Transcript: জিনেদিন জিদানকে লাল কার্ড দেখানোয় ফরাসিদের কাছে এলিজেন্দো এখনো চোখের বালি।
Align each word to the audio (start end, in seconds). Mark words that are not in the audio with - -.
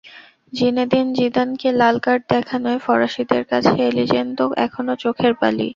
জিনেদিন 0.53 1.05
জিদানকে 1.17 1.69
লাল 1.79 1.95
কার্ড 2.05 2.21
দেখানোয় 2.33 2.79
ফরাসিদের 2.85 3.43
কাছে 3.51 3.73
এলিজেন্দো 3.89 4.45
এখনো 4.65 4.93
চোখের 5.03 5.33
বালি। 5.41 5.67